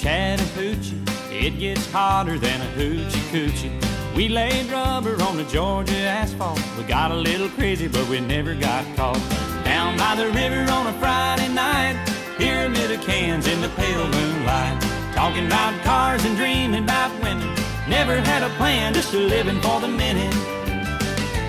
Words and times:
Chattahoochee, 0.00 0.96
it 1.30 1.58
gets 1.58 1.84
hotter 1.92 2.38
than 2.38 2.58
a 2.62 2.64
hoochie 2.72 3.20
coochie. 3.30 4.16
We 4.16 4.30
laid 4.30 4.72
rubber 4.72 5.22
on 5.22 5.36
the 5.36 5.44
Georgia 5.44 5.92
asphalt. 5.92 6.58
We 6.78 6.84
got 6.84 7.10
a 7.10 7.14
little 7.14 7.50
crazy, 7.50 7.86
but 7.86 8.08
we 8.08 8.18
never 8.18 8.54
got 8.54 8.86
caught. 8.96 9.20
Down 9.62 9.98
by 9.98 10.14
the 10.14 10.30
river 10.30 10.72
on 10.72 10.86
a 10.86 10.92
Friday 10.94 11.52
night, 11.52 12.02
here 12.38 12.64
amid 12.64 12.88
the 12.88 12.96
cans 13.04 13.46
in 13.46 13.60
the 13.60 13.68
pale 13.76 14.08
moonlight. 14.08 14.80
Talking 15.14 15.44
about 15.44 15.78
cars 15.84 16.24
and 16.24 16.34
dreaming 16.34 16.82
about 16.82 17.12
women. 17.22 17.54
Never 17.86 18.22
had 18.22 18.42
a 18.42 18.48
plan, 18.56 18.94
just 18.94 19.12
living 19.12 19.60
for 19.60 19.80
the 19.80 19.88
minute. 19.88 20.59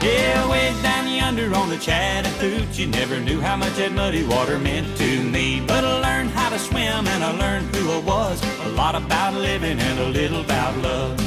Yeah, 0.02 0.50
way 0.50 0.74
down 0.82 1.08
yonder 1.08 1.54
on 1.54 1.70
the 1.70 1.78
Chattahoochee, 1.78 2.88
never 2.88 3.20
knew 3.20 3.40
how 3.40 3.56
much 3.56 3.74
that 3.74 3.92
muddy 3.92 4.24
water 4.24 4.58
meant 4.58 4.98
to 4.98 5.24
me. 5.24 5.64
But 5.68 5.84
I 5.84 6.00
learned 6.00 6.32
how 6.32 6.50
to 6.50 6.58
swim 6.58 7.08
and 7.08 7.24
I 7.24 7.32
learned 7.38 7.76
who 7.76 7.92
I 7.92 8.00
was. 8.00 8.42
A 8.66 8.70
lot 8.70 8.96
about 8.96 9.36
living 9.36 9.80
and 9.80 10.00
a 10.00 10.08
little 10.10 10.42
about 10.42 10.76
love. 10.80 11.20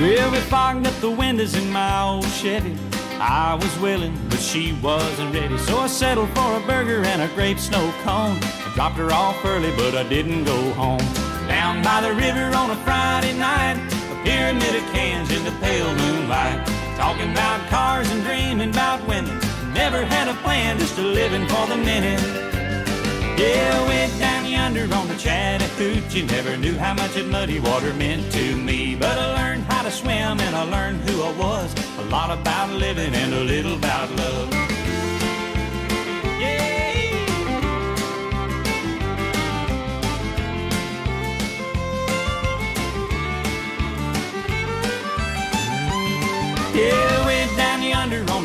Well, 0.00 0.30
we 0.32 0.38
fogged 0.38 0.86
up 0.88 1.00
the 1.00 1.10
windows 1.10 1.54
in 1.54 1.70
my 1.70 2.02
old 2.02 2.26
Chevy. 2.26 2.76
I 3.20 3.54
was 3.54 3.78
willing, 3.78 4.18
she 4.44 4.72
wasn't 4.82 5.34
ready. 5.34 5.56
So 5.58 5.78
I 5.78 5.86
settled 5.86 6.28
for 6.30 6.56
a 6.56 6.60
burger 6.60 7.02
and 7.04 7.22
a 7.22 7.28
grape 7.34 7.58
snow 7.58 7.92
cone. 8.02 8.36
I 8.42 8.72
dropped 8.74 8.96
her 8.96 9.10
off 9.10 9.44
early, 9.44 9.72
but 9.76 9.94
I 9.94 10.02
didn't 10.02 10.44
go 10.44 10.70
home. 10.72 11.06
Down 11.48 11.82
by 11.82 12.00
the 12.02 12.12
river 12.12 12.54
on 12.54 12.70
a 12.70 12.76
Friday 12.84 13.36
night, 13.38 13.76
a 14.12 14.16
pyramid 14.22 14.74
of 14.76 14.84
cans 14.92 15.30
in 15.30 15.42
the 15.44 15.54
pale 15.62 15.92
moonlight. 15.94 16.66
Talking 16.96 17.30
about 17.32 17.66
cars 17.70 18.10
and 18.10 18.22
dreaming 18.22 18.70
about 18.70 19.06
women. 19.08 19.38
Never 19.72 20.04
had 20.04 20.28
a 20.28 20.34
plan, 20.44 20.78
just 20.78 20.98
a 20.98 21.02
living 21.02 21.46
for 21.48 21.66
the 21.66 21.76
minute. 21.76 22.20
Yeah, 23.38 23.88
way 23.88 24.10
down 24.18 24.33
yonder 24.54 24.94
on 24.94 25.08
the 25.08 25.16
Chattahoochee, 25.16 26.22
never 26.26 26.56
knew 26.56 26.76
how 26.78 26.94
much 26.94 27.14
that 27.14 27.26
muddy 27.26 27.58
water 27.58 27.92
meant 27.94 28.32
to 28.32 28.56
me. 28.56 28.94
But 28.94 29.18
I 29.18 29.26
learned 29.40 29.64
how 29.64 29.82
to 29.82 29.90
swim 29.90 30.38
and 30.46 30.54
I 30.54 30.62
learned 30.62 31.00
who 31.08 31.22
I 31.22 31.32
was. 31.32 31.74
A 31.98 32.04
lot 32.04 32.30
about 32.30 32.70
living 32.70 33.14
and 33.14 33.34
a 33.34 33.40
little 33.40 33.74
about 33.74 34.10
love. 34.12 34.83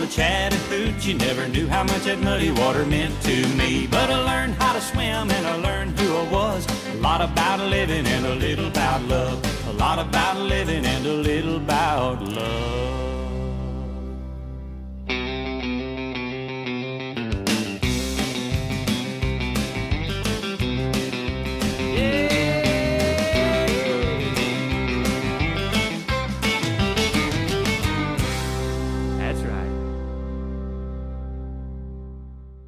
Chattahoochee, 0.09 1.13
never 1.13 1.47
knew 1.47 1.67
how 1.67 1.83
much 1.83 2.03
that 2.05 2.19
muddy 2.19 2.49
water 2.52 2.83
meant 2.83 3.13
to 3.21 3.47
me. 3.49 3.85
But 3.85 4.09
I 4.09 4.17
learned 4.23 4.55
how 4.55 4.73
to 4.73 4.81
swim 4.81 5.29
and 5.29 5.45
I 5.45 5.55
learned 5.57 5.99
who 5.99 6.17
I 6.17 6.23
was. 6.31 6.67
A 6.88 6.97
lot 6.97 7.21
about 7.21 7.59
living 7.59 8.07
and 8.07 8.25
a 8.25 8.33
little 8.33 8.67
about 8.67 9.03
love. 9.03 9.67
A 9.67 9.73
lot 9.73 9.99
about 9.99 10.37
living 10.37 10.83
and 10.83 11.05
a 11.05 11.13
little 11.13 11.57
about 11.57 12.23
love. 12.23 13.19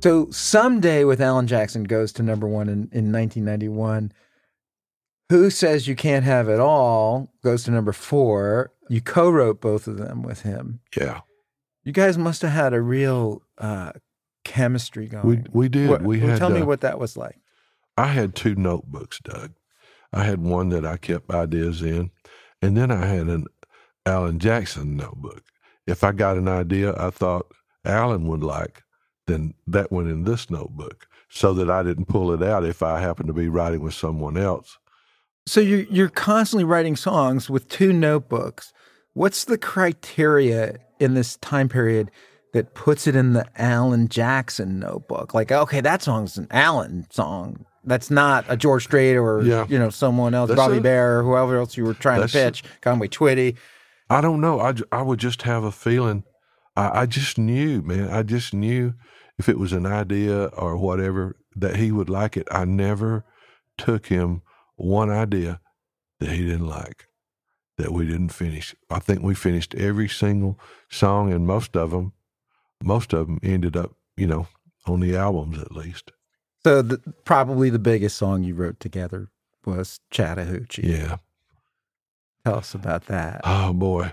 So 0.01 0.29
someday 0.31 1.03
with 1.03 1.21
Alan 1.21 1.47
Jackson 1.47 1.83
goes 1.83 2.11
to 2.13 2.23
number 2.23 2.47
one 2.47 2.67
in, 2.67 2.89
in 2.91 3.11
1991. 3.11 4.11
Who 5.29 5.49
says 5.49 5.87
you 5.87 5.95
can't 5.95 6.25
have 6.25 6.49
it 6.49 6.59
all 6.59 7.31
goes 7.41 7.63
to 7.63 7.71
number 7.71 7.93
four. 7.93 8.73
You 8.89 8.99
co-wrote 8.99 9.61
both 9.61 9.87
of 9.87 9.97
them 9.97 10.23
with 10.23 10.41
him. 10.41 10.81
Yeah, 10.97 11.21
You 11.85 11.93
guys 11.93 12.17
must 12.17 12.41
have 12.41 12.51
had 12.51 12.73
a 12.73 12.81
real 12.81 13.41
uh, 13.57 13.93
chemistry 14.43 15.07
going. 15.07 15.25
we 15.25 15.43
we 15.53 15.69
did. 15.69 15.89
What- 15.89 16.01
we 16.01 16.19
well, 16.19 16.29
had. 16.31 16.37
tell 16.39 16.49
me 16.49 16.61
uh, 16.61 16.65
what 16.65 16.81
that 16.81 16.99
was 16.99 17.15
like. 17.15 17.37
I 17.97 18.07
had 18.07 18.35
two 18.35 18.55
notebooks, 18.55 19.19
Doug. 19.23 19.53
I 20.11 20.23
had 20.25 20.41
one 20.41 20.67
that 20.69 20.85
I 20.85 20.97
kept 20.97 21.31
ideas 21.31 21.81
in, 21.81 22.11
and 22.61 22.75
then 22.75 22.91
I 22.91 23.05
had 23.05 23.27
an 23.27 23.45
Alan 24.05 24.39
Jackson 24.39 24.97
notebook. 24.97 25.43
If 25.87 26.03
I 26.03 26.11
got 26.11 26.35
an 26.37 26.47
idea 26.49 26.93
I 26.97 27.09
thought 27.09 27.45
Alan 27.85 28.27
would 28.27 28.43
like, 28.43 28.83
then 29.27 29.53
that 29.67 29.91
one 29.91 30.07
in 30.07 30.23
this 30.23 30.49
notebook 30.49 31.07
so 31.29 31.53
that 31.53 31.69
I 31.69 31.83
didn't 31.83 32.05
pull 32.05 32.31
it 32.33 32.43
out 32.43 32.65
if 32.65 32.83
I 32.83 32.99
happened 32.99 33.27
to 33.27 33.33
be 33.33 33.47
writing 33.47 33.81
with 33.81 33.93
someone 33.93 34.37
else. 34.37 34.77
So 35.45 35.59
you're 35.61 35.81
you're 35.89 36.09
constantly 36.09 36.63
writing 36.65 36.95
songs 36.95 37.49
with 37.49 37.67
two 37.69 37.93
notebooks. 37.93 38.73
What's 39.13 39.45
the 39.45 39.57
criteria 39.57 40.77
in 40.99 41.13
this 41.15 41.37
time 41.37 41.67
period 41.69 42.11
that 42.53 42.73
puts 42.75 43.07
it 43.07 43.15
in 43.15 43.33
the 43.33 43.45
Alan 43.59 44.07
Jackson 44.07 44.79
notebook? 44.79 45.33
Like, 45.33 45.51
okay, 45.51 45.81
that 45.81 46.01
song's 46.01 46.37
an 46.37 46.47
Alan 46.51 47.07
song. 47.11 47.65
That's 47.83 48.11
not 48.11 48.45
a 48.47 48.55
George 48.55 48.83
Strait 48.83 49.15
or 49.17 49.41
Yeah. 49.41 49.65
you 49.67 49.79
know 49.79 49.89
someone 49.89 50.33
else, 50.33 50.49
That's 50.49 50.57
Bobby 50.59 50.77
it. 50.77 50.83
Bare 50.83 51.19
or 51.19 51.23
whoever 51.23 51.57
else 51.57 51.75
you 51.75 51.83
were 51.85 51.93
trying 51.95 52.21
to 52.21 52.27
pitch, 52.27 52.63
Conway 52.81 53.07
Twitty. 53.07 53.57
I 54.09 54.21
don't 54.21 54.41
know. 54.41 54.59
I, 54.59 54.73
I 54.91 55.01
would 55.01 55.19
just 55.19 55.41
have 55.43 55.63
a 55.63 55.71
feeling. 55.71 56.23
I, 56.75 57.01
I 57.01 57.05
just 57.05 57.37
knew, 57.37 57.81
man. 57.81 58.09
I 58.09 58.23
just 58.23 58.53
knew 58.53 58.93
if 59.37 59.49
it 59.49 59.59
was 59.59 59.73
an 59.73 59.85
idea 59.85 60.45
or 60.45 60.77
whatever 60.77 61.35
that 61.55 61.75
he 61.75 61.91
would 61.91 62.09
like 62.09 62.37
it. 62.37 62.47
I 62.51 62.65
never 62.65 63.25
took 63.77 64.07
him 64.07 64.41
one 64.75 65.09
idea 65.09 65.59
that 66.19 66.29
he 66.29 66.45
didn't 66.45 66.67
like, 66.67 67.07
that 67.77 67.91
we 67.91 68.05
didn't 68.05 68.29
finish. 68.29 68.75
I 68.89 68.99
think 68.99 69.21
we 69.21 69.35
finished 69.35 69.75
every 69.75 70.07
single 70.07 70.59
song, 70.89 71.33
and 71.33 71.45
most 71.47 71.75
of 71.75 71.91
them, 71.91 72.13
most 72.83 73.13
of 73.13 73.27
them 73.27 73.39
ended 73.43 73.75
up, 73.75 73.95
you 74.15 74.27
know, 74.27 74.47
on 74.85 74.99
the 74.99 75.15
albums 75.15 75.59
at 75.59 75.71
least. 75.71 76.11
So 76.63 76.81
the, 76.81 76.99
probably 77.25 77.69
the 77.69 77.79
biggest 77.79 78.17
song 78.17 78.43
you 78.43 78.53
wrote 78.53 78.79
together 78.79 79.29
was 79.65 79.99
Chattahoochee. 80.11 80.87
Yeah. 80.87 81.17
Tell 82.45 82.55
us 82.55 82.73
about 82.73 83.05
that. 83.05 83.41
Oh 83.43 83.73
boy. 83.73 84.11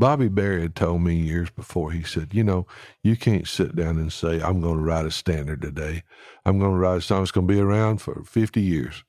Bobby 0.00 0.28
Bare 0.28 0.60
had 0.60 0.74
told 0.74 1.02
me 1.02 1.14
years 1.14 1.50
before, 1.50 1.92
he 1.92 2.02
said, 2.02 2.32
You 2.32 2.42
know, 2.42 2.66
you 3.02 3.16
can't 3.16 3.46
sit 3.46 3.76
down 3.76 3.98
and 3.98 4.10
say, 4.10 4.40
I'm 4.40 4.62
going 4.62 4.78
to 4.78 4.82
write 4.82 5.04
a 5.04 5.10
standard 5.10 5.60
today. 5.60 6.04
I'm 6.46 6.58
going 6.58 6.72
to 6.72 6.78
write 6.78 6.96
a 6.96 7.00
song 7.02 7.20
that's 7.20 7.30
going 7.30 7.46
to 7.46 7.52
be 7.52 7.60
around 7.60 8.00
for 8.00 8.24
50 8.24 8.62
years. 8.62 9.04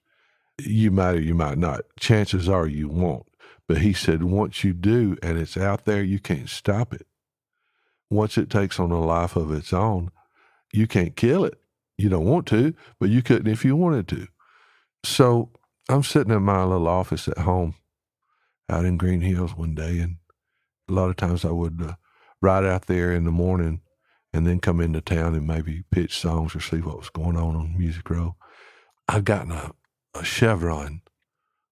You 0.59 0.91
might 0.91 1.15
or 1.15 1.21
you 1.21 1.33
might 1.33 1.57
not. 1.57 1.83
Chances 1.97 2.49
are 2.49 2.67
you 2.67 2.89
won't. 2.89 3.25
But 3.69 3.77
he 3.77 3.93
said, 3.93 4.21
Once 4.21 4.65
you 4.65 4.73
do 4.73 5.15
and 5.23 5.37
it's 5.39 5.55
out 5.55 5.85
there, 5.85 6.03
you 6.03 6.19
can't 6.19 6.49
stop 6.49 6.93
it. 6.93 7.07
Once 8.09 8.37
it 8.37 8.49
takes 8.49 8.77
on 8.77 8.91
a 8.91 8.99
life 8.99 9.37
of 9.37 9.49
its 9.53 9.71
own, 9.71 10.11
you 10.73 10.87
can't 10.87 11.15
kill 11.15 11.45
it. 11.45 11.57
You 11.97 12.09
don't 12.09 12.25
want 12.25 12.47
to, 12.47 12.73
but 12.99 13.09
you 13.09 13.21
couldn't 13.21 13.47
if 13.47 13.63
you 13.63 13.77
wanted 13.77 14.09
to. 14.09 14.27
So 15.05 15.51
I'm 15.87 16.03
sitting 16.03 16.33
in 16.33 16.43
my 16.43 16.65
little 16.65 16.89
office 16.89 17.29
at 17.29 17.37
home 17.37 17.75
out 18.69 18.83
in 18.83 18.97
Green 18.97 19.21
Hills 19.21 19.55
one 19.55 19.75
day, 19.75 19.99
and 19.99 20.17
a 20.91 20.95
lot 20.95 21.09
of 21.09 21.15
times 21.15 21.45
I 21.45 21.51
would 21.51 21.81
uh, 21.81 21.93
ride 22.41 22.65
out 22.65 22.87
there 22.87 23.13
in 23.13 23.23
the 23.23 23.31
morning 23.31 23.81
and 24.33 24.45
then 24.45 24.59
come 24.59 24.79
into 24.79 25.01
town 25.01 25.35
and 25.35 25.47
maybe 25.47 25.83
pitch 25.91 26.17
songs 26.17 26.55
or 26.55 26.59
see 26.59 26.77
what 26.77 26.97
was 26.97 27.09
going 27.09 27.37
on 27.37 27.55
on 27.55 27.77
Music 27.77 28.09
Row. 28.09 28.35
I'd 29.07 29.25
gotten 29.25 29.51
a, 29.51 29.71
a 30.13 30.23
Chevron 30.23 31.01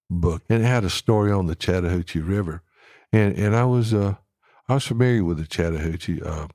book, 0.08 0.42
and 0.48 0.62
it 0.62 0.66
had 0.66 0.84
a 0.84 0.90
story 0.90 1.32
on 1.32 1.46
the 1.46 1.54
Chattahoochee 1.54 2.20
River, 2.20 2.62
and 3.12 3.36
and 3.36 3.54
I 3.54 3.64
was 3.64 3.94
uh, 3.94 4.16
I 4.68 4.74
was 4.74 4.86
familiar 4.86 5.24
with 5.24 5.38
the 5.38 5.46
Chattahoochee. 5.46 6.22
Uh, 6.22 6.48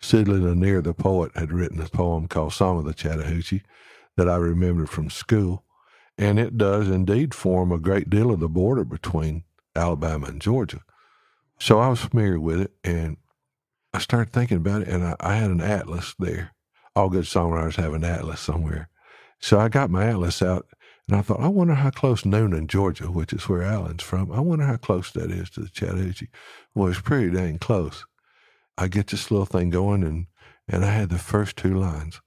Sidney 0.00 0.34
Lanier, 0.34 0.82
the 0.82 0.94
poet, 0.94 1.30
had 1.36 1.52
written 1.52 1.80
a 1.80 1.88
poem 1.88 2.28
called 2.28 2.52
"Song 2.52 2.78
of 2.78 2.84
the 2.84 2.94
Chattahoochee" 2.94 3.62
that 4.16 4.28
I 4.28 4.36
remembered 4.36 4.90
from 4.90 5.10
school, 5.10 5.64
and 6.16 6.38
it 6.38 6.56
does 6.56 6.88
indeed 6.88 7.34
form 7.34 7.72
a 7.72 7.78
great 7.78 8.08
deal 8.08 8.30
of 8.30 8.40
the 8.40 8.48
border 8.48 8.84
between 8.84 9.44
Alabama 9.74 10.26
and 10.28 10.40
Georgia. 10.40 10.80
So 11.58 11.78
I 11.78 11.88
was 11.88 12.00
familiar 12.00 12.40
with 12.40 12.60
it, 12.60 12.72
and 12.82 13.16
I 13.94 13.98
started 13.98 14.32
thinking 14.32 14.56
about 14.56 14.82
it, 14.82 14.88
and 14.88 15.04
I, 15.04 15.16
I 15.20 15.34
had 15.36 15.50
an 15.50 15.60
atlas 15.60 16.14
there. 16.18 16.52
All 16.96 17.08
good 17.08 17.24
songwriters 17.24 17.76
have 17.76 17.94
an 17.94 18.04
atlas 18.04 18.40
somewhere. 18.40 18.88
So 19.40 19.58
I 19.58 19.68
got 19.68 19.90
my 19.90 20.06
atlas 20.06 20.42
out, 20.42 20.66
and 21.08 21.16
I 21.16 21.22
thought, 21.22 21.40
I 21.40 21.48
wonder 21.48 21.74
how 21.74 21.90
close 21.90 22.22
Newnan, 22.22 22.68
Georgia, 22.68 23.10
which 23.10 23.32
is 23.32 23.48
where 23.48 23.62
Alan's 23.62 24.02
from, 24.02 24.30
I 24.32 24.40
wonder 24.40 24.64
how 24.64 24.76
close 24.76 25.10
that 25.12 25.30
is 25.30 25.50
to 25.50 25.60
the 25.60 25.68
Chattahoochee. 25.68 26.28
Well, 26.74 26.88
it's 26.88 27.00
pretty 27.00 27.30
dang 27.30 27.58
close. 27.58 28.04
I 28.78 28.88
get 28.88 29.08
this 29.08 29.30
little 29.30 29.46
thing 29.46 29.70
going, 29.70 30.04
and, 30.04 30.26
and 30.68 30.84
I 30.84 30.90
had 30.92 31.10
the 31.10 31.18
first 31.18 31.56
two 31.56 31.74
lines. 31.74 32.20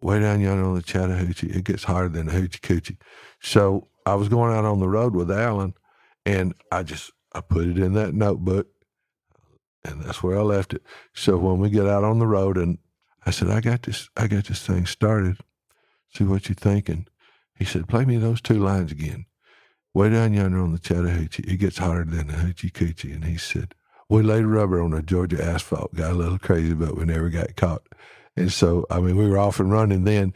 Way 0.00 0.20
down 0.20 0.40
yonder 0.40 0.64
on 0.64 0.74
the 0.74 0.82
Chattahoochee, 0.82 1.50
it 1.50 1.64
gets 1.64 1.84
hotter 1.84 2.08
than 2.08 2.26
the 2.26 2.32
Hoochie 2.32 2.60
Coochie. 2.60 2.96
So 3.40 3.88
I 4.04 4.14
was 4.14 4.28
going 4.28 4.52
out 4.52 4.64
on 4.64 4.80
the 4.80 4.88
road 4.88 5.14
with 5.14 5.30
Alan, 5.30 5.74
and 6.26 6.54
I 6.72 6.82
just 6.82 7.12
I 7.34 7.40
put 7.40 7.66
it 7.66 7.78
in 7.78 7.94
that 7.94 8.14
notebook, 8.14 8.68
and 9.84 10.02
that's 10.02 10.22
where 10.22 10.38
I 10.38 10.42
left 10.42 10.74
it. 10.74 10.82
So 11.14 11.36
when 11.36 11.58
we 11.58 11.70
get 11.70 11.86
out 11.86 12.04
on 12.04 12.18
the 12.18 12.26
road, 12.26 12.56
and 12.56 12.78
I 13.24 13.30
said, 13.30 13.48
I 13.48 13.60
got 13.60 13.82
this, 13.82 14.08
I 14.16 14.26
got 14.26 14.44
this 14.44 14.66
thing 14.66 14.86
started. 14.86 15.38
See 16.14 16.24
what 16.24 16.48
you're 16.48 16.56
thinking. 16.56 17.06
He 17.56 17.64
said, 17.64 17.88
play 17.88 18.04
me 18.04 18.16
those 18.16 18.40
two 18.40 18.58
lines 18.58 18.92
again. 18.92 19.26
Way 19.94 20.10
down 20.10 20.32
yonder 20.34 20.58
on 20.58 20.72
the 20.72 20.78
Chattahoochee, 20.78 21.44
it 21.44 21.58
gets 21.58 21.78
hotter 21.78 22.04
than 22.04 22.28
the 22.28 22.34
hoochie 22.34 22.72
coochie. 22.72 23.14
And 23.14 23.24
he 23.24 23.36
said, 23.36 23.74
we 24.08 24.22
laid 24.22 24.44
rubber 24.44 24.82
on 24.82 24.92
a 24.92 25.02
Georgia 25.02 25.42
asphalt. 25.42 25.94
Got 25.94 26.12
a 26.12 26.14
little 26.14 26.38
crazy, 26.38 26.74
but 26.74 26.96
we 26.96 27.04
never 27.04 27.30
got 27.30 27.56
caught. 27.56 27.82
And 28.36 28.52
so, 28.52 28.86
I 28.90 29.00
mean, 29.00 29.16
we 29.16 29.28
were 29.28 29.38
off 29.38 29.60
and 29.60 29.70
running 29.70 30.04
then. 30.04 30.34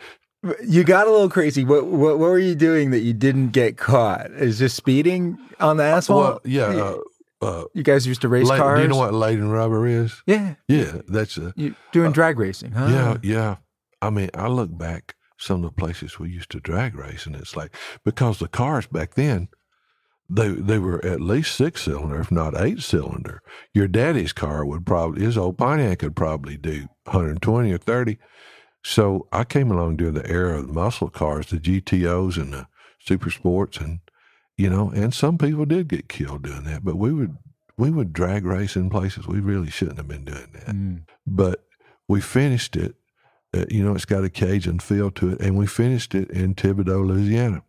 You 0.67 0.85
got 0.85 1.07
a 1.07 1.11
little 1.11 1.29
crazy. 1.31 1.65
What, 1.65 1.87
what 1.87 2.19
what 2.19 2.29
were 2.31 2.39
you 2.39 2.55
doing 2.55 2.91
that 2.91 3.01
you 3.01 3.13
didn't 3.13 3.51
get 3.51 3.77
caught? 3.77 4.31
Is 4.33 4.59
just 4.59 4.77
speeding 4.77 5.39
on 5.61 5.77
the 5.77 5.85
asphalt? 5.85 6.25
Well, 6.25 6.41
yeah. 6.45 6.67
Uh, 6.67 6.99
uh, 7.43 7.65
you 7.75 7.83
guys 7.83 8.07
used 8.07 8.23
to 8.23 8.29
race 8.29 8.49
la- 8.49 8.57
cars. 8.57 8.79
do 8.79 8.83
you 8.83 8.89
know 8.89 8.97
what 8.97 9.13
laden 9.13 9.51
rubber 9.51 9.87
is? 9.87 10.23
Yeah, 10.27 10.55
Yeah, 10.69 11.01
that's 11.07 11.37
a 11.37 11.53
you 11.55 11.75
doing 11.93 12.13
drag 12.13 12.39
racing, 12.39 12.73
huh? 12.73 12.87
Yeah, 12.87 13.17
yeah. 13.23 13.57
I 14.01 14.11
mean, 14.11 14.31
I 14.35 14.49
look 14.49 14.77
back 14.77 15.15
some 15.39 15.63
of 15.63 15.71
the 15.71 15.77
places 15.77 16.19
we 16.19 16.31
used 16.31 16.51
to 16.53 16.61
drag 16.61 16.95
race, 16.95 17.27
and 17.27 17.37
it's 17.37 17.55
like 17.55 17.75
because 18.05 18.39
the 18.39 18.49
cars 18.49 18.87
back 18.87 19.15
then, 19.15 19.49
they 20.31 20.49
they 20.49 20.79
were 20.79 21.05
at 21.05 21.21
least 21.21 21.55
six 21.55 21.83
cylinder, 21.83 22.19
if 22.21 22.33
not 22.33 22.59
eight 22.59 22.81
cylinder. 22.81 23.43
Your 23.75 23.87
daddy's 23.87 24.33
car 24.33 24.65
would 24.65 24.87
probably 24.87 25.23
his 25.23 25.37
old 25.37 25.59
Pontiac 25.59 25.99
could 25.99 26.17
probably 26.17 26.57
do 26.57 26.87
120 27.05 27.71
or 27.71 27.79
30. 27.79 28.19
So 28.89 29.27
I 29.33 29.43
came 29.43 29.73
along 29.73 29.97
during 29.97 30.15
the 30.15 30.31
era 30.31 30.61
of 30.61 30.69
the 30.69 30.73
muscle 30.73 31.11
cars, 31.11 31.49
the 31.49 31.57
GTOs 31.57 32.37
and 32.37 32.53
the 32.53 32.69
super 33.01 33.31
sports, 33.31 33.79
and 33.79 33.99
you 34.57 34.71
know, 34.71 34.91
and 34.91 35.13
some 35.13 35.39
people 35.39 35.65
did 35.65 35.89
get 35.89 36.09
killed 36.09 36.45
doing 36.45 36.63
that. 36.65 36.85
But 36.85 36.95
we 36.95 37.13
would 37.13 37.37
we 37.77 37.91
would 37.91 38.13
drag 38.13 38.47
race 38.47 38.77
in 38.77 38.89
places 38.89 39.27
we 39.27 39.41
really 39.41 39.71
shouldn't 39.71 39.99
have 39.99 40.07
been 40.07 40.25
doing 40.25 40.51
that. 40.53 40.67
Mm. 40.67 41.03
But 41.27 41.65
we 42.07 42.21
finished 42.21 42.77
it. 42.77 42.95
Uh, 43.53 43.65
you 43.69 43.83
know, 43.83 43.93
it's 43.97 44.05
got 44.05 44.23
a 44.23 44.31
Cajun 44.31 44.79
feel 44.79 45.11
to 45.11 45.31
it, 45.33 45.41
and 45.41 45.57
we 45.57 45.67
finished 45.67 46.15
it 46.15 46.31
in 46.31 46.55
Thibodaux, 46.55 47.09
Louisiana. 47.09 47.65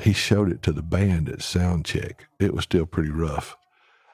He 0.00 0.12
showed 0.12 0.52
it 0.52 0.62
to 0.62 0.72
the 0.72 0.82
band 0.82 1.28
at 1.28 1.42
sound 1.42 1.84
check. 1.84 2.28
It 2.38 2.54
was 2.54 2.62
still 2.62 2.86
pretty 2.86 3.10
rough. 3.10 3.56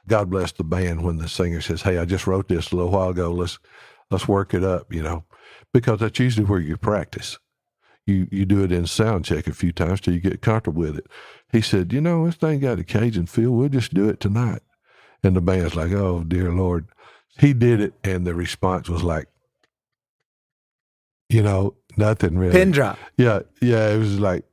God 0.09 0.31
bless 0.31 0.53
the 0.53 0.65
band 0.65 1.05
when 1.05 1.19
the 1.19 1.29
singer 1.29 1.61
says, 1.61 1.83
"Hey, 1.83 1.99
I 1.99 2.07
just 2.07 2.27
wrote 2.27 2.49
this 2.49 2.73
a 2.73 2.77
little 2.77 2.93
while 2.93 3.11
ago. 3.11 3.31
Let's 3.31 3.59
let's 4.11 4.27
work 4.27 4.55
it 4.55 4.65
up," 4.65 4.91
you 4.91 5.03
know, 5.03 5.25
because 5.73 6.01
that's 6.01 6.19
usually 6.19 6.47
where 6.47 6.61
you 6.61 6.77
practice. 6.77 7.39
You 8.07 8.27
you 8.31 8.45
do 8.45 8.65
it 8.65 8.73
in 8.73 8.87
sound 8.87 9.25
check 9.25 9.47
a 9.47 9.53
few 9.53 9.73
times 9.73 10.01
till 10.01 10.15
you 10.15 10.21
get 10.21 10.43
comfortable 10.43 10.83
with 10.83 10.99
it. 10.99 11.07
He 11.53 11.61
said, 11.61 11.93
"You 11.93 12.01
know, 12.01 12.27
this 12.27 12.35
thing 12.35 12.61
got 12.61 12.79
a 12.79 12.85
Cajun 12.85 13.27
feel. 13.27 13.53
We'll 13.53 13.69
just 13.69 13.95
do 13.95 14.09
it 14.09 14.21
tonight." 14.21 14.63
And 15.23 15.37
the 15.37 15.41
band's 15.41 15.77
like, 15.77 15.93
"Oh 15.93 16.25
dear 16.25 16.53
Lord." 16.53 16.89
He 17.39 17.55
did 17.55 17.81
it, 17.81 17.95
and 18.05 18.27
the 18.27 18.35
response 18.35 18.91
was 18.91 19.03
like, 19.03 19.27
you 21.33 21.43
know, 21.43 21.75
nothing 21.97 22.39
really. 22.39 22.53
Pin 22.53 22.71
drop. 22.71 22.99
Yeah, 23.17 23.41
yeah. 23.61 23.89
It 23.89 23.99
was 23.99 24.21
like, 24.21 24.45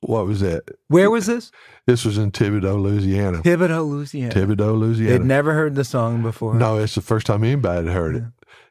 what 0.00 0.26
was 0.26 0.40
that? 0.40 0.62
Where 0.86 1.10
was 1.10 1.26
this? 1.26 1.50
This 1.86 2.04
was 2.04 2.16
in 2.16 2.30
Thibodaux, 2.30 2.80
Louisiana. 2.80 3.38
Thibodaux, 3.38 3.88
Louisiana. 3.88 4.32
Thibodaux, 4.32 4.78
Louisiana. 4.78 5.18
They'd 5.18 5.26
never 5.26 5.54
heard 5.54 5.74
the 5.74 5.84
song 5.84 6.22
before. 6.22 6.54
No, 6.54 6.78
it's 6.78 6.94
the 6.94 7.00
first 7.00 7.26
time 7.26 7.42
anybody 7.42 7.86
had 7.86 7.94
heard 7.94 8.16
it. 8.16 8.22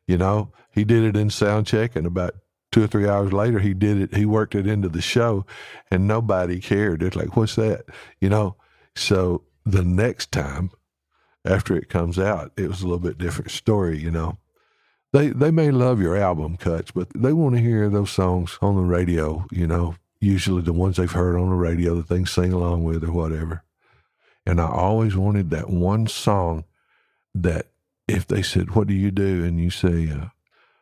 You 0.07 0.17
know, 0.17 0.51
he 0.71 0.83
did 0.83 1.03
it 1.03 1.17
in 1.17 1.29
sound 1.29 1.67
check, 1.67 1.95
and 1.95 2.07
about 2.07 2.35
two 2.71 2.83
or 2.83 2.87
three 2.87 3.07
hours 3.07 3.33
later, 3.33 3.59
he 3.59 3.73
did 3.73 4.01
it. 4.01 4.15
He 4.15 4.25
worked 4.25 4.55
it 4.55 4.67
into 4.67 4.89
the 4.89 5.01
show, 5.01 5.45
and 5.91 6.07
nobody 6.07 6.59
cared. 6.59 7.03
It's 7.03 7.15
like, 7.15 7.35
what's 7.35 7.55
that? 7.55 7.85
You 8.19 8.29
know. 8.29 8.55
So 8.95 9.43
the 9.63 9.83
next 9.83 10.31
time, 10.31 10.71
after 11.45 11.75
it 11.75 11.89
comes 11.89 12.17
out, 12.17 12.51
it 12.57 12.67
was 12.67 12.81
a 12.81 12.85
little 12.85 12.99
bit 12.99 13.17
different 13.17 13.51
story. 13.51 13.99
You 13.99 14.11
know, 14.11 14.37
they 15.13 15.29
they 15.29 15.51
may 15.51 15.71
love 15.71 16.01
your 16.01 16.17
album 16.17 16.57
cuts, 16.57 16.91
but 16.91 17.09
they 17.15 17.33
want 17.33 17.55
to 17.55 17.61
hear 17.61 17.89
those 17.89 18.11
songs 18.11 18.57
on 18.61 18.75
the 18.75 18.81
radio. 18.81 19.45
You 19.51 19.67
know, 19.67 19.95
usually 20.19 20.61
the 20.61 20.73
ones 20.73 20.97
they've 20.97 21.11
heard 21.11 21.35
on 21.35 21.49
the 21.49 21.55
radio 21.55 21.95
that 21.95 22.07
they 22.07 22.23
sing 22.25 22.53
along 22.53 22.83
with 22.83 23.03
or 23.03 23.11
whatever. 23.11 23.63
And 24.45 24.61
I 24.61 24.67
always 24.67 25.15
wanted 25.15 25.49
that 25.49 25.69
one 25.69 26.07
song 26.07 26.63
that 27.35 27.67
if 28.07 28.27
they 28.27 28.41
said, 28.41 28.71
"What 28.71 28.87
do 28.87 28.93
you 28.93 29.11
do?" 29.11 29.43
and 29.43 29.59
you 29.59 29.69
say, 29.69 30.09
uh, 30.09 30.27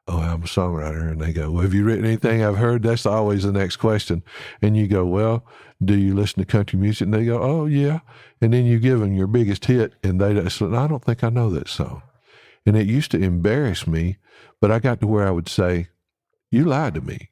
"Oh, 0.07 0.19
I'm 0.19 0.43
a 0.43 0.47
songwriter," 0.47 1.09
and 1.11 1.19
they 1.19 1.33
go, 1.33 1.51
"Well, 1.51 1.63
have 1.63 1.73
you 1.73 1.83
written 1.83 2.05
anything 2.05 2.43
I've 2.43 2.57
heard?" 2.57 2.83
That's 2.83 3.05
always 3.05 3.43
the 3.43 3.51
next 3.51 3.77
question, 3.77 4.23
and 4.61 4.77
you 4.77 4.87
go, 4.87 5.05
"Well, 5.05 5.45
do 5.83 5.95
you 5.95 6.13
listen 6.13 6.39
to 6.39 6.45
country 6.45 6.79
music?" 6.79 7.05
And 7.05 7.13
they 7.13 7.25
go, 7.25 7.41
"Oh, 7.41 7.65
yeah," 7.65 7.99
and 8.41 8.53
then 8.53 8.65
you 8.65 8.79
give 8.79 8.99
them 8.99 9.13
your 9.13 9.27
biggest 9.27 9.65
hit, 9.65 9.95
and 10.03 10.21
they 10.21 10.47
say, 10.49 10.65
"I 10.65 10.87
don't 10.87 11.03
think 11.03 11.23
I 11.23 11.29
know 11.29 11.49
that 11.49 11.67
song," 11.67 12.03
and 12.65 12.77
it 12.77 12.87
used 12.87 13.11
to 13.11 13.19
embarrass 13.19 13.87
me, 13.87 14.17
but 14.61 14.71
I 14.71 14.79
got 14.79 14.99
to 15.01 15.07
where 15.07 15.27
I 15.27 15.31
would 15.31 15.49
say, 15.49 15.87
"You 16.51 16.65
lied 16.65 16.93
to 16.95 17.01
me." 17.01 17.29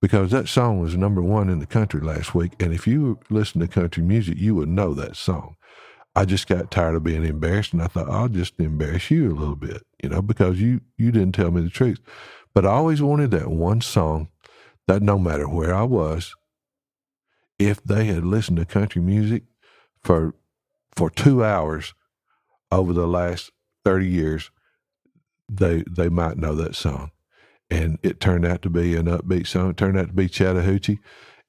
Because 0.00 0.30
that 0.32 0.48
song 0.48 0.80
was 0.80 0.98
number 0.98 1.22
one 1.22 1.48
in 1.48 1.60
the 1.60 1.66
country 1.66 2.00
last 2.02 2.34
week. 2.34 2.52
And 2.60 2.74
if 2.74 2.86
you 2.86 3.18
listen 3.30 3.62
to 3.62 3.66
country 3.66 4.02
music, 4.02 4.36
you 4.36 4.54
would 4.54 4.68
know 4.68 4.92
that 4.92 5.16
song. 5.16 5.56
I 6.16 6.24
just 6.24 6.46
got 6.46 6.70
tired 6.70 6.94
of 6.94 7.02
being 7.02 7.24
embarrassed, 7.24 7.72
and 7.72 7.82
I 7.82 7.86
thought 7.88 8.08
I'll 8.08 8.28
just 8.28 8.58
embarrass 8.60 9.10
you 9.10 9.32
a 9.32 9.34
little 9.34 9.56
bit, 9.56 9.82
you 10.02 10.08
know, 10.08 10.22
because 10.22 10.60
you 10.60 10.80
you 10.96 11.10
didn't 11.10 11.34
tell 11.34 11.50
me 11.50 11.62
the 11.62 11.70
truth. 11.70 12.00
But 12.54 12.64
I 12.64 12.70
always 12.70 13.02
wanted 13.02 13.32
that 13.32 13.50
one 13.50 13.80
song 13.80 14.28
that 14.86 15.02
no 15.02 15.18
matter 15.18 15.48
where 15.48 15.74
I 15.74 15.82
was, 15.82 16.34
if 17.58 17.82
they 17.82 18.04
had 18.04 18.24
listened 18.24 18.58
to 18.58 18.64
country 18.64 19.02
music 19.02 19.42
for 20.02 20.34
for 20.94 21.10
two 21.10 21.44
hours 21.44 21.94
over 22.70 22.92
the 22.92 23.08
last 23.08 23.50
thirty 23.84 24.08
years, 24.08 24.50
they 25.48 25.82
they 25.90 26.08
might 26.08 26.36
know 26.38 26.54
that 26.54 26.76
song. 26.76 27.10
And 27.70 27.98
it 28.02 28.20
turned 28.20 28.46
out 28.46 28.62
to 28.62 28.70
be 28.70 28.94
an 28.94 29.06
upbeat 29.06 29.48
song. 29.48 29.70
It 29.70 29.76
turned 29.76 29.98
out 29.98 30.08
to 30.08 30.12
be 30.12 30.28
Chattahoochee 30.28 31.00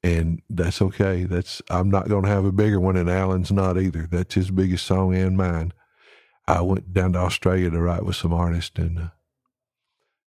and 0.06 0.40
that's 0.52 0.84
okay. 0.84 1.24
That's 1.24 1.63
I'm 1.68 1.90
not 1.90 2.07
going 2.07 2.25
to 2.25 2.30
have 2.30 2.46
a 2.46 2.52
bigger 2.52 2.80
one, 2.80 2.96
and 2.96 3.10
Alan's 3.10 3.52
not 3.52 3.80
either. 3.80 4.07
That's 4.10 4.36
his 4.36 4.51
biggest 4.51 4.86
song 4.86 5.15
and 5.15 5.36
mine. 5.36 5.74
I 6.48 6.62
went 6.62 6.94
down 6.94 7.13
to 7.13 7.20
Australia 7.20 7.72
to 7.72 7.82
write 7.82 8.06
with 8.06 8.15
some 8.15 8.32
artists, 8.32 8.77
and 8.77 9.00
uh, 9.00 9.08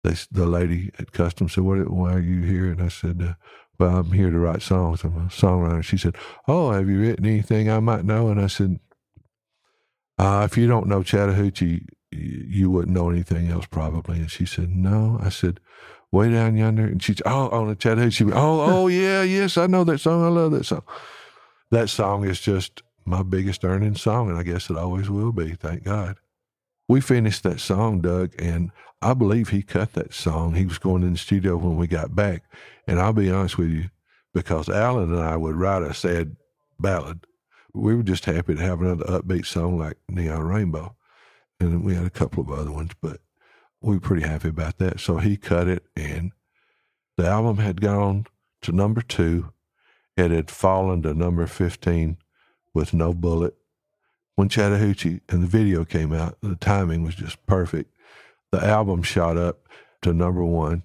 they, 0.02 0.14
the 0.31 0.47
lady 0.47 0.90
at 0.99 1.12
Customs 1.12 1.52
said, 1.52 1.64
"What? 1.64 1.90
Why 1.90 2.14
are 2.14 2.19
you 2.19 2.40
here?" 2.40 2.71
And 2.71 2.83
I 2.83 2.88
said, 2.88 3.21
uh, 3.23 3.35
"Well, 3.78 3.99
I'm 3.99 4.12
here 4.12 4.31
to 4.31 4.38
write 4.38 4.62
songs. 4.62 5.04
I'm 5.04 5.19
a 5.19 5.28
songwriter." 5.28 5.85
She 5.85 5.99
said, 5.99 6.16
"Oh, 6.47 6.71
have 6.71 6.88
you 6.88 7.00
written 7.00 7.26
anything 7.26 7.69
I 7.69 7.81
might 7.81 8.07
know?" 8.07 8.28
And 8.28 8.40
I 8.40 8.47
said, 8.47 8.81
uh, 10.16 10.49
"If 10.50 10.57
you 10.57 10.66
don't 10.66 10.88
know 10.88 11.02
Chattahoochee, 11.02 11.85
you 12.11 12.71
wouldn't 12.71 12.97
know 12.97 13.11
anything 13.11 13.50
else 13.50 13.66
probably." 13.66 14.16
And 14.16 14.31
she 14.31 14.47
said, 14.47 14.71
"No." 14.71 15.19
I 15.23 15.28
said 15.28 15.61
way 16.12 16.31
down 16.31 16.57
yonder. 16.57 16.87
And 16.87 17.03
she's, 17.03 17.21
oh, 17.25 17.49
on 17.50 17.69
the 17.69 17.75
Chattahoochee. 17.75 18.11
She 18.11 18.33
oh, 18.33 18.61
oh, 18.61 18.87
yeah, 18.88 19.23
yes, 19.23 19.57
I 19.57 19.67
know 19.67 19.85
that 19.85 19.99
song. 19.99 20.25
I 20.25 20.29
love 20.29 20.53
that 20.53 20.65
song. 20.65 20.83
That 21.71 21.88
song 21.88 22.25
is 22.25 22.41
just 22.41 22.83
my 23.05 23.23
biggest 23.23 23.65
earning 23.65 23.95
song, 23.95 24.31
and 24.31 24.38
I 24.38 24.43
guess 24.43 24.71
it 24.71 24.77
always 24.77 25.11
will 25.11 25.33
be. 25.33 25.55
Thank 25.55 25.85
God. 25.85 26.17
We 26.88 27.00
finished 27.00 27.43
that 27.43 27.61
song, 27.61 28.00
Doug, 28.00 28.35
and 28.38 28.71
I 29.03 29.15
believe 29.15 29.50
he 29.50 29.62
cut 29.62 29.93
that 29.93 30.15
song. 30.15 30.55
He 30.55 30.65
was 30.65 30.79
going 30.79 31.03
in 31.03 31.12
the 31.12 31.19
studio 31.19 31.57
when 31.57 31.77
we 31.77 31.87
got 31.87 32.15
back. 32.15 32.45
And 32.87 32.99
I'll 32.99 33.12
be 33.12 33.31
honest 33.31 33.59
with 33.59 33.71
you, 33.71 33.91
because 34.33 34.69
Alan 34.69 35.12
and 35.12 35.23
I 35.23 35.37
would 35.37 35.55
write 35.55 35.83
a 35.83 35.93
sad 35.93 36.37
ballad. 36.81 37.27
We 37.75 37.95
were 37.95 38.03
just 38.03 38.25
happy 38.25 38.55
to 38.55 38.62
have 38.62 38.81
another 38.81 39.05
upbeat 39.05 39.47
song 39.47 39.79
like 39.79 39.99
Neon 40.09 40.47
Rainbow. 40.47 40.97
And 41.61 41.85
we 41.85 41.95
had 41.95 42.07
a 42.07 42.11
couple 42.11 42.43
of 42.43 42.50
other 42.50 42.73
ones, 42.73 42.93
but 43.00 43.21
we 43.80 43.94
were 43.94 44.00
pretty 44.00 44.26
happy 44.26 44.49
about 44.49 44.78
that. 44.78 45.00
So 45.00 45.18
he 45.18 45.37
cut 45.37 45.68
it, 45.68 45.85
and 45.97 46.32
the 47.16 47.26
album 47.26 47.58
had 47.58 47.80
gone 47.80 48.26
to 48.62 48.73
number 48.73 49.02
two. 49.02 49.52
It 50.16 50.30
had 50.30 50.50
fallen 50.50 51.02
to 51.02 51.14
number 51.14 51.47
15 51.47 52.16
with 52.75 52.92
No 52.92 53.14
Bullet. 53.14 53.54
When 54.35 54.49
Chattahoochee 54.49 55.20
and 55.28 55.42
the 55.42 55.47
video 55.47 55.85
came 55.85 56.12
out, 56.12 56.38
the 56.40 56.56
timing 56.56 57.02
was 57.02 57.14
just 57.14 57.44
perfect. 57.47 57.92
The 58.50 58.64
album 58.64 59.02
shot 59.02 59.37
up 59.37 59.68
to 60.02 60.12
number 60.12 60.44
one. 60.44 60.85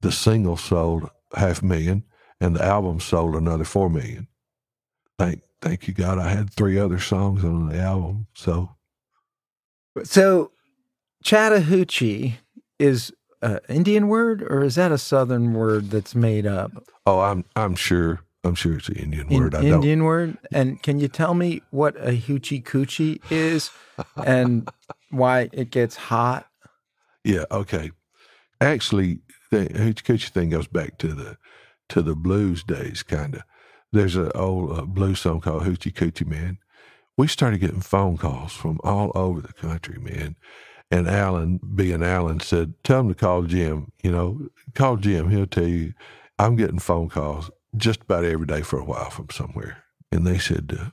The 0.00 0.12
single 0.12 0.56
sold 0.56 1.10
half 1.34 1.62
million, 1.62 2.04
and 2.40 2.56
the 2.56 2.64
album 2.64 3.00
sold 3.00 3.34
another 3.34 3.64
four 3.64 3.90
million. 3.90 4.28
Thank, 5.18 5.42
thank 5.60 5.88
you 5.88 5.94
God, 5.94 6.18
I 6.18 6.28
had 6.28 6.50
three 6.50 6.78
other 6.78 6.98
songs 6.98 7.44
on 7.44 7.68
the 7.68 7.78
album. 7.78 8.26
So, 8.34 8.76
So, 10.04 10.52
Chattahoochee 11.24 12.38
is 12.78 13.12
an 13.42 13.60
Indian 13.68 14.08
word, 14.08 14.42
or 14.42 14.62
is 14.62 14.74
that 14.74 14.92
a 14.92 14.98
Southern 14.98 15.54
word 15.54 15.90
that's 15.90 16.14
made 16.14 16.46
up? 16.46 16.72
oh, 17.06 17.20
I'm 17.20 17.44
I'm 17.56 17.74
sure 17.74 18.20
I'm 18.44 18.54
sure 18.54 18.76
it's 18.76 18.88
an 18.88 18.96
Indian 18.96 19.28
In- 19.28 19.42
word. 19.42 19.54
I 19.54 19.62
don't 19.62 19.72
Indian 19.74 20.04
word. 20.04 20.38
And 20.52 20.82
can 20.82 20.98
you 20.98 21.08
tell 21.08 21.34
me 21.34 21.62
what 21.70 21.96
a 21.96 22.12
hoochie 22.12 22.62
coochie 22.62 23.20
is, 23.30 23.70
and 24.16 24.68
why 25.10 25.48
it 25.52 25.70
gets 25.70 25.96
hot? 25.96 26.46
Yeah, 27.24 27.44
okay. 27.50 27.90
Actually, 28.60 29.20
the 29.50 29.66
hoochie 29.66 30.02
coochie 30.02 30.28
thing 30.28 30.50
goes 30.50 30.66
back 30.68 30.98
to 30.98 31.08
the 31.08 31.36
to 31.90 32.02
the 32.02 32.14
blues 32.14 32.62
days, 32.62 33.02
kind 33.02 33.34
of. 33.34 33.42
there's 33.92 34.14
an 34.16 34.30
old 34.34 34.78
uh, 34.78 34.82
blues 34.82 35.20
song 35.20 35.40
called 35.40 35.64
Hoochie 35.64 35.92
Coochie 35.92 36.26
Man. 36.26 36.58
We 37.16 37.26
started 37.26 37.58
getting 37.60 37.80
phone 37.80 38.16
calls 38.16 38.52
from 38.52 38.78
all 38.84 39.10
over 39.14 39.40
the 39.40 39.52
country, 39.52 39.98
man. 39.98 40.36
And 40.90 41.08
Alan, 41.08 41.60
being 41.74 42.02
Alan, 42.02 42.40
said, 42.40 42.74
Tell 42.82 43.00
him 43.00 43.08
to 43.08 43.14
call 43.14 43.42
Jim. 43.42 43.92
You 44.02 44.10
know, 44.10 44.48
call 44.74 44.96
Jim. 44.96 45.30
He'll 45.30 45.46
tell 45.46 45.68
you. 45.68 45.94
I'm 46.38 46.56
getting 46.56 46.78
phone 46.78 47.10
calls 47.10 47.50
just 47.76 48.02
about 48.02 48.24
every 48.24 48.46
day 48.46 48.62
for 48.62 48.78
a 48.78 48.84
while 48.84 49.10
from 49.10 49.28
somewhere. 49.30 49.84
And 50.10 50.26
they 50.26 50.38
said, 50.38 50.76
uh, 50.78 50.84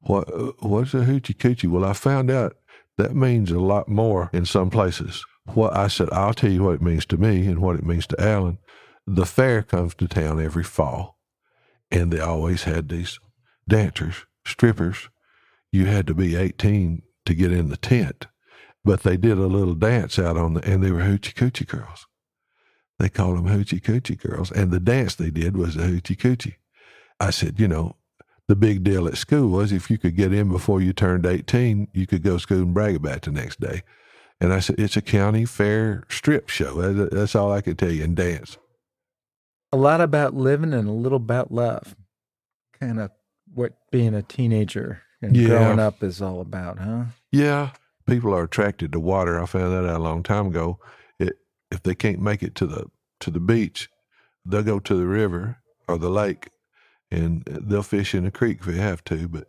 what, 0.00 0.32
uh, 0.32 0.52
What's 0.60 0.92
a 0.94 0.98
hoochie 0.98 1.36
coochie? 1.36 1.70
Well, 1.70 1.84
I 1.84 1.94
found 1.94 2.30
out 2.30 2.56
that 2.98 3.14
means 3.14 3.50
a 3.50 3.58
lot 3.58 3.88
more 3.88 4.30
in 4.32 4.44
some 4.44 4.70
places. 4.70 5.24
What 5.54 5.74
I 5.74 5.88
said, 5.88 6.10
I'll 6.10 6.34
tell 6.34 6.50
you 6.50 6.64
what 6.64 6.74
it 6.74 6.82
means 6.82 7.06
to 7.06 7.16
me 7.16 7.46
and 7.46 7.60
what 7.60 7.76
it 7.76 7.84
means 7.84 8.06
to 8.08 8.20
Alan. 8.22 8.58
The 9.06 9.26
fair 9.26 9.62
comes 9.62 9.94
to 9.96 10.06
town 10.06 10.40
every 10.40 10.62
fall, 10.62 11.18
and 11.90 12.12
they 12.12 12.20
always 12.20 12.64
had 12.64 12.88
these 12.88 13.18
dancers, 13.66 14.26
strippers. 14.46 15.08
You 15.72 15.86
had 15.86 16.06
to 16.08 16.14
be 16.14 16.36
18 16.36 17.02
to 17.24 17.34
get 17.34 17.52
in 17.52 17.70
the 17.70 17.76
tent, 17.76 18.26
but 18.84 19.02
they 19.02 19.16
did 19.16 19.38
a 19.38 19.46
little 19.46 19.74
dance 19.74 20.18
out 20.18 20.36
on 20.36 20.54
the, 20.54 20.64
and 20.64 20.82
they 20.82 20.90
were 20.90 21.02
hoochie 21.02 21.34
coochie 21.34 21.66
girls. 21.66 22.06
They 22.98 23.08
called 23.08 23.38
them 23.38 23.46
hoochie 23.46 23.80
coochie 23.82 24.20
girls, 24.20 24.50
and 24.50 24.70
the 24.70 24.80
dance 24.80 25.14
they 25.14 25.30
did 25.30 25.56
was 25.56 25.74
the 25.74 25.84
hoochie 25.84 26.16
coochie. 26.16 26.56
I 27.18 27.30
said, 27.30 27.58
you 27.60 27.68
know, 27.68 27.96
the 28.48 28.56
big 28.56 28.82
deal 28.82 29.06
at 29.06 29.16
school 29.16 29.48
was 29.48 29.72
if 29.72 29.90
you 29.90 29.98
could 29.98 30.16
get 30.16 30.32
in 30.32 30.48
before 30.50 30.80
you 30.80 30.92
turned 30.92 31.24
18, 31.26 31.88
you 31.92 32.06
could 32.06 32.22
go 32.22 32.34
to 32.34 32.40
school 32.40 32.58
and 32.58 32.74
brag 32.74 32.96
about 32.96 33.16
it 33.18 33.22
the 33.22 33.30
next 33.32 33.60
day. 33.60 33.82
And 34.40 34.52
I 34.52 34.60
said, 34.60 34.78
it's 34.78 34.96
a 34.96 35.02
county 35.02 35.44
fair 35.44 36.04
strip 36.08 36.48
show. 36.48 36.80
That's 36.92 37.34
all 37.34 37.52
I 37.52 37.60
could 37.60 37.78
tell 37.78 37.92
you, 37.92 38.02
and 38.04 38.16
dance. 38.16 38.56
A 39.72 39.76
lot 39.76 40.00
about 40.00 40.34
living 40.34 40.72
and 40.72 40.88
a 40.88 40.92
little 40.92 41.16
about 41.16 41.52
love. 41.52 41.94
Kind 42.78 42.98
of 42.98 43.10
what 43.52 43.74
being 43.92 44.14
a 44.14 44.22
teenager 44.22 45.02
and 45.22 45.36
Yeah. 45.36 45.48
growing 45.48 45.78
up 45.78 46.02
is 46.02 46.20
all 46.22 46.40
about, 46.40 46.78
huh? 46.78 47.04
Yeah, 47.30 47.70
people 48.10 48.34
are 48.34 48.42
attracted 48.44 48.92
to 48.92 49.00
water. 49.00 49.40
I 49.40 49.46
found 49.46 49.72
that 49.72 49.88
out 49.88 50.00
a 50.00 50.02
long 50.02 50.22
time 50.22 50.48
ago. 50.48 50.78
It, 51.18 51.34
if 51.70 51.82
they 51.82 51.94
can't 51.94 52.20
make 52.20 52.42
it 52.42 52.54
to 52.56 52.66
the 52.66 52.86
to 53.20 53.30
the 53.30 53.40
beach, 53.40 53.88
they'll 54.44 54.62
go 54.62 54.80
to 54.80 54.94
the 54.94 55.06
river 55.06 55.58
or 55.88 55.98
the 55.98 56.10
lake, 56.10 56.50
and 57.10 57.44
they'll 57.46 57.82
fish 57.82 58.14
in 58.14 58.24
the 58.24 58.30
creek 58.30 58.58
if 58.60 58.66
they 58.66 58.78
have 58.78 59.04
to. 59.04 59.28
But 59.28 59.48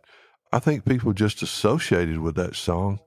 I 0.52 0.60
think 0.60 0.84
people 0.84 1.12
just 1.12 1.42
associated 1.42 2.20
with 2.20 2.36
that 2.36 2.54
song. 2.54 3.00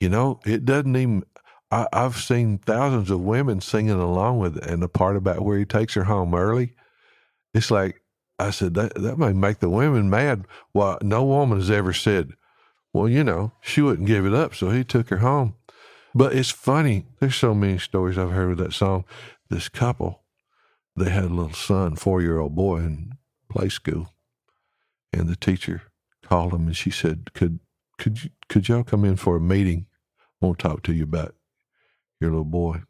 You 0.00 0.08
know, 0.08 0.40
it 0.46 0.64
doesn't 0.64 0.96
even. 0.96 1.24
I, 1.70 1.86
I've 1.92 2.16
seen 2.16 2.58
thousands 2.58 3.10
of 3.10 3.20
women 3.20 3.60
singing 3.60 4.00
along 4.00 4.38
with 4.38 4.56
it, 4.56 4.66
and 4.66 4.82
the 4.82 4.88
part 4.88 5.16
about 5.16 5.42
where 5.42 5.58
he 5.58 5.64
takes 5.66 5.94
her 5.94 6.04
home 6.04 6.34
early. 6.34 6.74
It's 7.52 7.70
like 7.70 8.00
I 8.38 8.50
said 8.50 8.74
that 8.74 8.94
that 8.94 9.18
may 9.18 9.34
make 9.34 9.58
the 9.58 9.68
women 9.68 10.08
mad. 10.08 10.46
Well, 10.72 10.98
no 11.02 11.24
woman 11.24 11.58
has 11.58 11.70
ever 11.70 11.92
said, 11.92 12.32
well, 12.92 13.08
you 13.08 13.24
know, 13.24 13.52
she 13.60 13.80
wouldn't 13.82 14.08
give 14.08 14.26
it 14.26 14.34
up, 14.34 14.54
so 14.54 14.70
he 14.70 14.84
took 14.84 15.08
her 15.10 15.18
home. 15.18 15.54
But 16.14 16.34
it's 16.34 16.50
funny. 16.50 17.06
There's 17.20 17.36
so 17.36 17.54
many 17.54 17.78
stories 17.78 18.18
I've 18.18 18.32
heard 18.32 18.48
with 18.48 18.58
that 18.58 18.72
song. 18.72 19.04
This 19.48 19.68
couple, 19.68 20.22
they 20.96 21.10
had 21.10 21.24
a 21.24 21.28
little 21.28 21.52
son, 21.52 21.96
four 21.96 22.20
year 22.20 22.38
old 22.38 22.54
boy 22.54 22.78
in 22.78 23.12
play 23.48 23.68
school, 23.68 24.12
and 25.12 25.28
the 25.28 25.36
teacher 25.36 25.82
called 26.22 26.52
him 26.52 26.66
and 26.66 26.76
she 26.76 26.90
said, 26.90 27.32
"Could 27.34 27.60
could 27.98 28.24
you, 28.24 28.30
could 28.48 28.68
y'all 28.68 28.84
come 28.84 29.04
in 29.04 29.16
for 29.16 29.36
a 29.36 29.40
meeting? 29.40 29.86
I 30.40 30.46
want 30.46 30.58
to 30.58 30.68
talk 30.68 30.82
to 30.84 30.92
you 30.92 31.04
about 31.04 31.34
your 32.20 32.30
little 32.30 32.44
boy." 32.44 32.82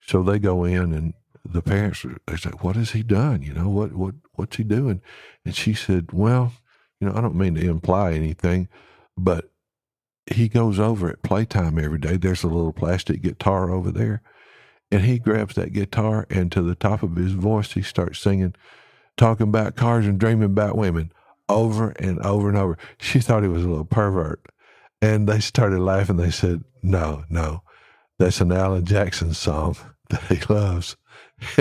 So 0.00 0.22
they 0.22 0.38
go 0.38 0.64
in 0.64 0.92
and 0.92 1.14
the 1.44 1.62
parents 1.62 2.04
are 2.04 2.16
they 2.26 2.36
say, 2.36 2.50
"What 2.60 2.76
has 2.76 2.92
he 2.92 3.02
done? 3.02 3.42
You 3.42 3.54
know 3.54 3.68
what 3.68 3.92
what 3.92 4.14
what's 4.34 4.56
he 4.56 4.64
doing?" 4.64 5.00
And 5.44 5.54
she 5.54 5.74
said, 5.74 6.12
"Well, 6.12 6.52
you 7.00 7.08
know, 7.08 7.14
I 7.14 7.20
don't 7.20 7.36
mean 7.36 7.54
to 7.56 7.68
imply 7.68 8.12
anything, 8.12 8.68
but 9.16 9.50
he 10.26 10.48
goes 10.48 10.78
over 10.78 11.08
at 11.08 11.22
playtime 11.22 11.78
every 11.78 11.98
day. 11.98 12.16
There's 12.16 12.42
a 12.42 12.48
little 12.48 12.72
plastic 12.72 13.22
guitar 13.22 13.70
over 13.70 13.90
there. 13.90 14.22
And 14.90 15.02
he 15.02 15.18
grabs 15.18 15.54
that 15.54 15.72
guitar 15.72 16.26
and 16.30 16.50
to 16.52 16.62
the 16.62 16.74
top 16.74 17.02
of 17.02 17.16
his 17.16 17.32
voice, 17.32 17.72
he 17.72 17.82
starts 17.82 18.20
singing, 18.20 18.54
talking 19.16 19.48
about 19.48 19.76
cars 19.76 20.06
and 20.06 20.18
dreaming 20.18 20.44
about 20.44 20.76
women 20.76 21.12
over 21.48 21.90
and 21.90 22.20
over 22.20 22.48
and 22.48 22.58
over. 22.58 22.78
She 22.98 23.20
thought 23.20 23.42
he 23.42 23.48
was 23.48 23.64
a 23.64 23.68
little 23.68 23.84
pervert. 23.84 24.44
And 25.02 25.28
they 25.28 25.40
started 25.40 25.80
laughing. 25.80 26.16
They 26.16 26.30
said, 26.30 26.64
No, 26.82 27.24
no, 27.28 27.62
that's 28.18 28.40
an 28.40 28.52
Alan 28.52 28.84
Jackson 28.84 29.34
song 29.34 29.76
that 30.10 30.22
he 30.22 30.40
loves. 30.52 30.96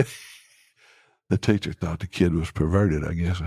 the 1.29 1.37
teacher 1.37 1.73
thought 1.73 1.99
the 1.99 2.07
kid 2.07 2.33
was 2.33 2.51
perverted, 2.51 3.03
I 3.03 3.13
guess. 3.13 3.41